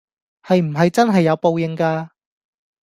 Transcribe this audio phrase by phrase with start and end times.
[0.41, 2.09] 係唔係真係有報應架